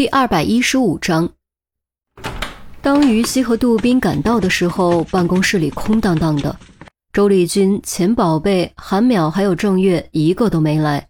[0.00, 1.28] 第二百一十五章，
[2.80, 6.58] 当于西和杜宾赶到的时候，办公室里空荡荡的。
[7.12, 11.06] 周丽君、钱宝贝、韩淼还有郑月一个都没来。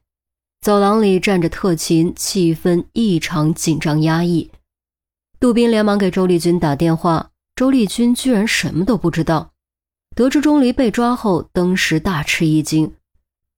[0.60, 4.50] 走廊里站着特勤，气氛异常紧张压抑。
[5.38, 9.52] 杜宾连忙给周丽君打电话，周丽君居然什么都不知道。
[10.16, 12.92] 得知钟离被抓后，登时大吃一惊，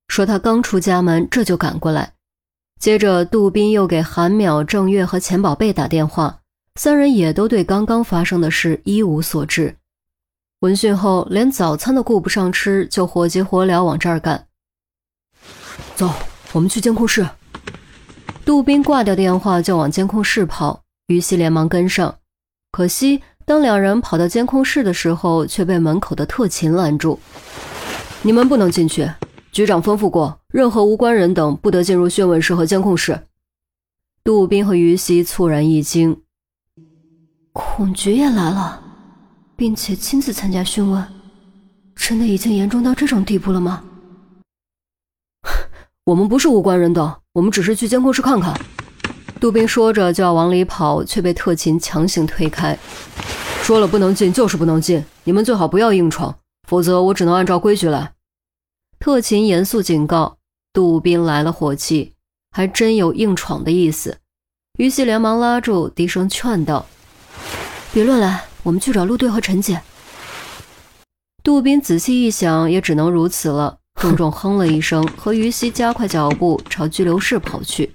[0.08, 2.12] 说他刚出家门，这就赶过来。
[2.82, 6.40] 接着，杜宾又给韩淼、郑月和钱宝贝打电话，
[6.74, 9.77] 三人也都对刚刚发生的事一无所知。
[10.62, 14.48] 闻讯后，连早餐都顾不上吃，就火急火燎往这儿赶。
[15.95, 16.10] 走，
[16.50, 17.24] 我们去监控室。
[18.45, 22.12] 杜宾挂掉电话就往监控室跑，于西连忙跟上。
[22.73, 27.20] 可惜，当两人跑到监控室的时候，却被门口的特勤拦住
[28.23, 29.09] ：“你们不能进去。”
[29.52, 33.27] 局长吩咐过，任何无关人等不得进入讯问室和监控室。
[34.24, 36.23] 杜宾和于西猝然一惊，
[37.52, 38.82] 孔局也来了，
[39.54, 41.07] 并且亲自参加讯问，
[41.95, 43.85] 真的已经严重到这种地步了吗？
[46.07, 48.59] 我们不是无关人等，我们只是去监控室看看。
[49.38, 52.79] 杜宾说着就要往里跑，却被特勤强行推开，
[53.63, 56.35] 说了不能进就是不能进，你们最好不要硬闯，
[56.66, 58.15] 否则我只能按照规矩来。
[59.02, 60.38] 特勤严肃警告
[60.72, 62.12] ：“杜宾来了火气，
[62.52, 64.19] 还真有硬闯的意思。”
[64.78, 66.86] 于西连忙拉住，低声劝道
[67.92, 69.82] ：“别乱来，我们去找陆队和陈姐。”
[71.42, 77.92] 杜宾仔细一想，也只能如此了，重重哼了一声， 和于西加快脚步朝拘留室跑去。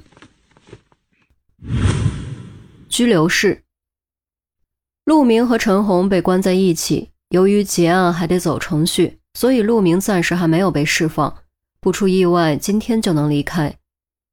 [2.89, 3.63] 拘留室，
[5.05, 9.19] 陆明和陈红被关在一起，由于结案还得走程序。
[9.38, 11.44] 所以陆明暂时还没有被释放，
[11.80, 13.72] 不出意外，今天就能离开。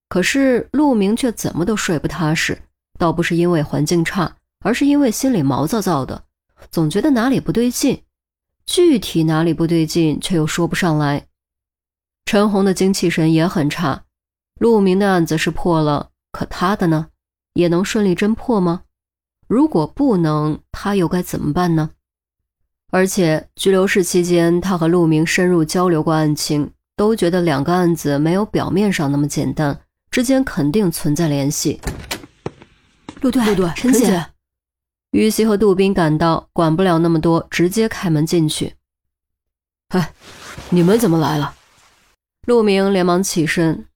[0.09, 2.59] 可是陆明却怎么都睡不踏实，
[2.99, 6.25] 倒不是因为环境差，而是因为心里毛躁躁的，
[6.71, 8.03] 总觉得哪里不对劲，
[8.65, 11.27] 具体哪里不对劲却又说不上来。
[12.25, 14.05] 陈红的精气神也很差，
[14.59, 17.09] 陆明的案子是破了，可他的呢，
[17.53, 18.85] 也能顺利侦破吗？
[19.47, 21.91] 如果不能，他又该怎么办呢？
[22.95, 29.81] 而且拘留室期间，他和陆明深入交流过案情，都觉得两个案子没有表面上那么简单，
[30.13, 31.81] 之间肯定存在联系。
[33.21, 34.25] 陆队，陆队，陈姐，
[35.11, 38.75] 于西和杜宾赶到，管不了那么多，直接开门进去。
[39.89, 40.13] 哎，
[40.71, 41.53] 你们怎么来了？
[42.47, 43.89] 陆明连忙起身。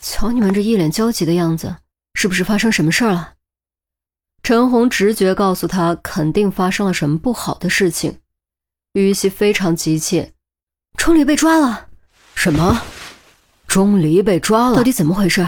[0.00, 1.78] 瞧你们这一脸焦急的样子，
[2.14, 3.32] 是不是发生什么事儿了？
[4.42, 8.18] 陈红直觉告诉他，肯定发生了什么不好的事情。
[8.94, 10.32] 于西非常急切
[10.96, 11.88] ：“钟离被抓了
[12.34, 12.82] ！”“什么？
[13.66, 14.76] 钟离被抓了？
[14.76, 15.46] 到底怎么回事？”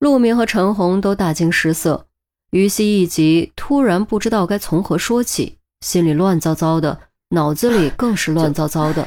[0.00, 2.06] 陆明和陈红都大惊失色。
[2.50, 6.98] 于西一急，突然不知道该从何说起，心里乱糟糟的，
[7.28, 9.06] 脑子里更是乱糟糟的。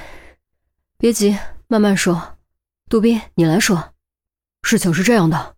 [0.97, 1.35] 别急，
[1.67, 2.37] 慢慢说。
[2.87, 3.93] 杜宾，你来说。
[4.61, 5.55] 事情是这样的。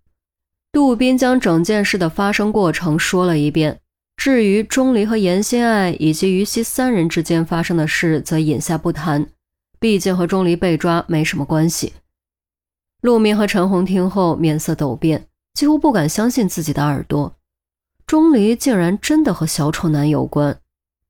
[0.73, 3.79] 杜宾将整件事的发生过程说了一遍，
[4.17, 9.28] 至于钟离和严心爱以及于西三人之间发生的事，则隐下不谈，
[9.79, 11.94] 毕竟和钟离被抓没什么关系。
[13.01, 17.35] 陆明和陈红听后面色陡变，几乎不敢相信自己的耳朵，
[18.07, 20.57] 钟离竟然真的和小丑男有关，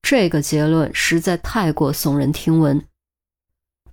[0.02, 2.84] 这个结论实在太过耸人听闻。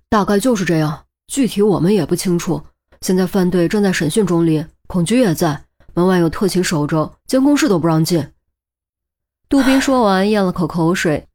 [0.09, 2.61] 大概就是这样，具体我们也不清楚。
[3.03, 4.67] 现在犯队正在审讯钟离。
[4.91, 8.33] 孔局也在，门外有特勤守着，监控室都不让进。
[9.49, 11.29] 杜宾说完，咽了口口水，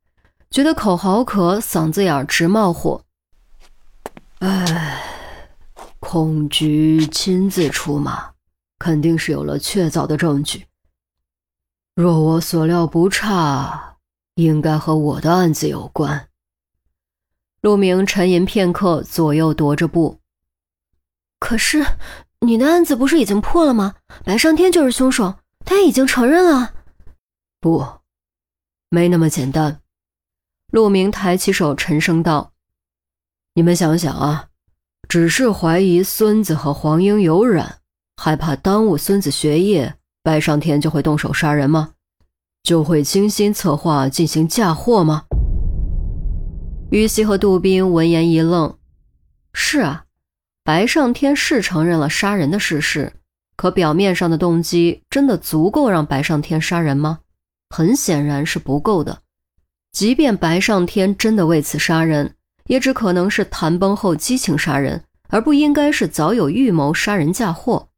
[0.52, 3.02] 觉得口好渴，嗓子眼直冒火。
[4.40, 5.02] 唉，
[6.02, 8.34] 孔局亲自出马，
[8.78, 10.66] 肯定是有了确凿的证据。
[11.96, 13.96] 若我所料不差，
[14.34, 16.28] 应该和我的案子有关。
[17.62, 20.20] 陆明沉吟片刻，左右踱着步。
[21.40, 21.86] 可是。
[22.46, 23.96] 你的案子不是已经破了吗？
[24.24, 25.36] 白上天就是凶手，
[25.66, 26.74] 他已经承认了。
[27.60, 27.86] 不，
[28.90, 29.82] 没那么简单。
[30.72, 32.52] 陆明抬起手，沉声道
[33.56, 34.50] ：“你们想想啊，
[35.08, 37.80] 只是怀疑孙子和黄英有染，
[38.18, 41.94] 害怕耽误孙子学业，白上天就会动手杀人吗？
[42.64, 45.24] 就会精心策划进行嫁祸吗？”
[46.92, 48.78] 于西和杜宾闻言一愣
[49.54, 50.05] ：“是啊。”
[50.66, 53.14] 白上天是承认了杀人的事实，
[53.56, 57.20] 可表面上的动机真的足够让白上天杀人吗？
[57.70, 59.20] 很显然是不够的。
[59.92, 62.34] 即便白上天真的为此杀人，
[62.66, 67.90] 也只可能是谈崩后激情杀人，而不应该是早有预谋杀人嫁祸。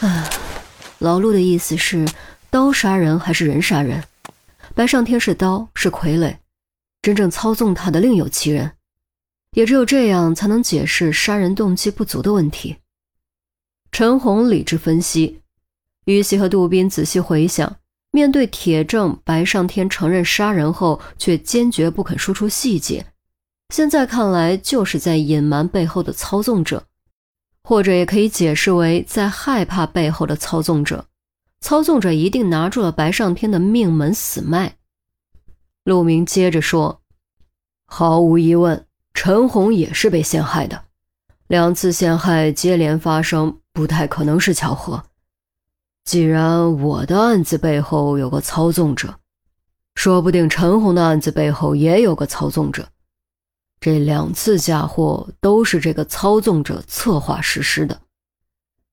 [0.00, 0.28] 啊，
[0.98, 2.04] 老陆的意思是，
[2.50, 4.02] 刀杀人还是人杀人？
[4.74, 6.36] 白上天是刀，是傀儡，
[7.00, 8.72] 真正操纵他的另有其人。
[9.52, 12.76] 也只有这样，才能解释杀人动机不足的问题。
[13.90, 15.40] 陈红理智分析，
[16.04, 17.76] 于西和杜宾仔细回想，
[18.10, 23.06] 面对铁证，白上天承认杀人后，却坚决不肯说出细节。
[23.68, 26.84] 现在看来，就是在隐瞒背后的操纵者。
[27.64, 31.06] 或者也可以解释为在害怕背后的操纵者，
[31.60, 34.78] 操纵者一定拿住了白上天的命门死脉。
[35.84, 37.02] 陆明接着说
[37.86, 40.84] ：“毫无疑问，陈红也是被陷害的，
[41.46, 45.02] 两次陷害接连发生，不太可能是巧合。
[46.04, 49.14] 既然我的案子背后有个操纵者，
[49.94, 52.88] 说不定陈红的案子背后也有个操纵者。”
[53.78, 58.00] 这两次嫁祸都是这个操纵者策划实施的，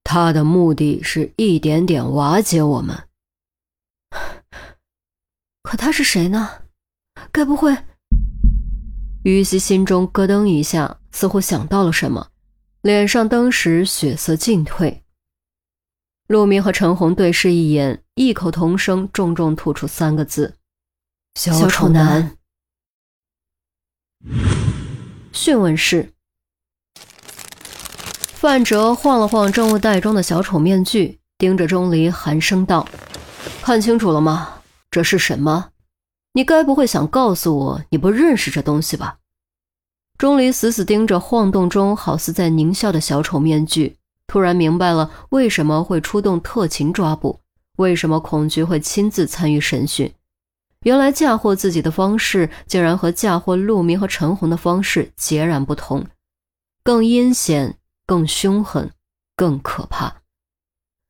[0.04, 2.98] 他的目的是一点点瓦解我们。
[5.62, 6.50] 可他是谁呢？
[7.32, 7.78] 该不会……
[9.24, 12.30] 于西心中咯噔一下，似乎想到了什么，
[12.82, 15.04] 脸上当时血色尽退。
[16.28, 20.56] 陆明和陈红对视一眼，异口同声，重重吐出三个字
[21.36, 22.38] ：“小丑男。”
[25.34, 26.14] 讯问室，
[28.34, 32.88] 范哲晃了晃证物袋中的小丑面具，盯着钟离寒声道
[33.62, 34.62] ：“看清楚了吗？
[34.92, 35.72] 这是什么？
[36.40, 39.18] 你该不会想告诉我你不认识这东西吧？”
[40.18, 47.42] 钟离死死盯着晃动中好似在狞笑的小丑面具，突然明白了为什么会出动特勤抓捕，
[47.76, 50.14] 为什么孔局会亲自参与审讯。
[50.84, 56.08] 原来嫁祸自己的方式，竟然和嫁祸陆明和陈红的方式截然不同，
[56.86, 57.76] 更阴险、
[58.06, 58.90] 更凶狠、
[59.36, 60.22] 更可怕，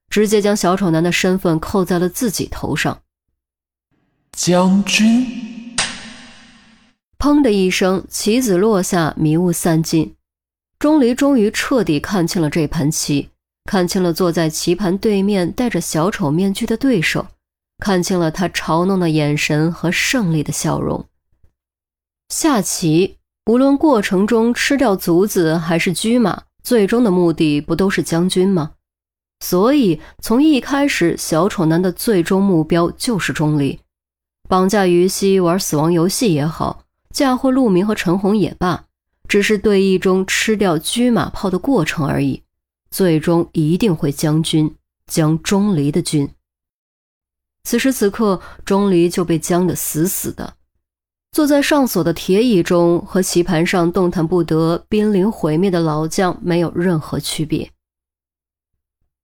[0.09, 3.03] 直接将小丑男的身份扣在了自己头上。
[4.31, 5.75] 将军。
[7.17, 10.15] 砰的一声，棋子落下，迷雾散尽，
[10.79, 13.29] 钟离终于彻底看清了这盘棋，
[13.65, 17.27] 看清了坐在棋盘对面戴着小丑面具的对手。
[17.79, 21.05] 看清了他嘲弄的眼神和胜利的笑容。
[22.27, 28.71] 下棋，无论过程中吃掉卒子还是车马，最终的目的不都是将军吗？
[29.39, 33.79] 所以从一开始，小丑男的最终目标就是钟离，
[34.49, 38.85] 绑架于西玩死亡游戏也好，嫁祸陆明和陈红也罢，
[39.27, 42.41] 只是对弈中吃掉车马炮的过程而已，
[42.89, 44.75] 最终一定会将军，
[45.05, 46.33] 将钟离的军。
[47.63, 50.55] 此时此刻，钟离就被僵得死死的，
[51.31, 57.69] 坐在上锁的铁椅中，和棋盘上动弹不得、濒临毁灭的老将没有任何区别。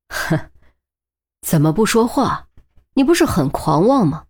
[0.10, 0.40] 哼，
[1.42, 2.48] 怎么不说话？
[2.94, 4.25] 你不是很狂妄吗？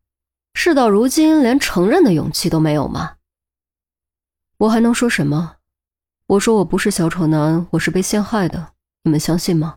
[0.57, 3.17] 事到如今，连承认的勇气都没有吗？
[4.57, 5.57] 我还能说什么？
[6.27, 8.71] 我说我不是小丑男，我是被陷害的，
[9.03, 9.75] 你们相信吗？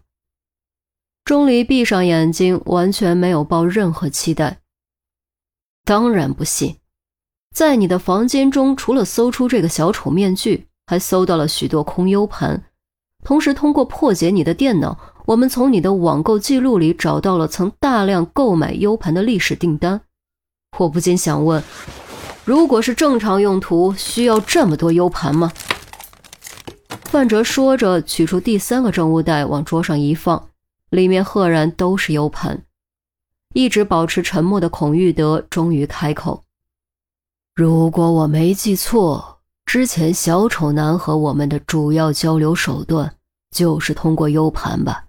[1.24, 4.60] 钟离闭上眼睛，完全没有抱任何期待。
[5.84, 6.76] 当然不信，
[7.52, 12.64] 在你的房间中，除了搜出这个小丑面具，还搜到了许多空 U 盘。
[13.24, 14.96] 同时，通过破解你的电脑，
[15.26, 20.00] 我们从你的网购记录里找到了曾大量购买 U 盘的历史订单。
[20.76, 21.62] 我不禁想问：
[22.44, 25.52] 如果是正常用途，需要这么多 U 盘吗？
[27.04, 30.48] 范哲说着，取出第三个证物袋，往桌上一放。
[30.90, 32.64] 里面赫然都是 U 盘，
[33.52, 36.44] 一直保持沉默的孔玉德终于开口
[37.54, 43.16] ：“如果我没记错，之前小丑男和我们的主要交流手段
[43.50, 45.04] 就是通过 U 盘吧？”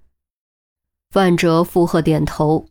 [1.11, 2.65] 范哲附和点头：“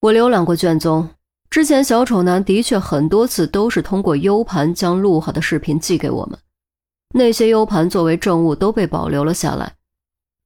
[0.00, 1.10] 我浏览过卷宗，
[1.52, 6.38] 之前小丑男的确很多次都是通过 U 盘将录好的视频寄给我们，
[7.14, 9.74] 那些 U 盘作为证物都被保留了下来。”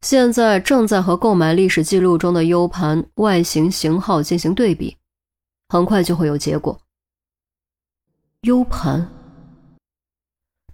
[0.03, 4.97] 现在正在和购买历史记录中的 U 盘外形型号进行对比，
[5.69, 6.77] 很快就会有结果。
[8.41, 9.09] U 盘，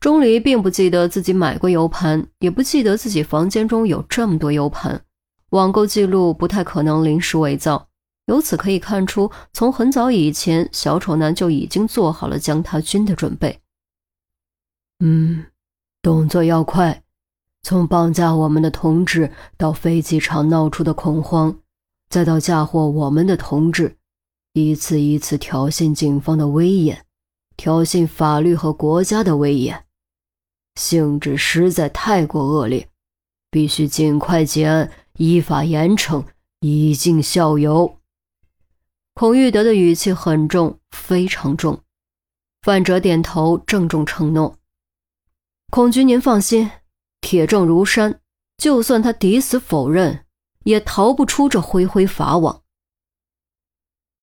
[0.01, 5.05] 钟离并不记得自己买过 U 盘，也不记得自己房间中有这么多 U 盘，
[5.51, 7.87] 网购记录不太可能临时伪造。
[8.27, 13.61] 由此可以看出，从很早以前，小丑男就已经做好了将他军的准备。
[15.01, 15.47] 嗯，
[16.01, 17.03] 动作要快。
[17.65, 21.57] 从绑架我们的同志到飞机场闹出的恐慌，
[22.09, 23.97] 再到嫁祸我们的同志，
[24.53, 27.05] 一次一次挑衅警方的威严，
[27.57, 29.85] 挑衅法律和国家的威严，
[30.75, 32.89] 性质实在太过恶劣，
[33.51, 36.25] 必须尽快结案，依法严惩，
[36.61, 37.99] 以儆效尤。
[39.23, 41.81] 孔玉德的语气很重，非常重。
[42.63, 44.57] 范哲点头，郑重承诺
[45.71, 46.69] ：“孔局，您放心，
[47.21, 48.19] 铁证如山，
[48.59, 50.25] 就算他抵死否认，
[50.65, 52.63] 也逃不出这恢恢法网。”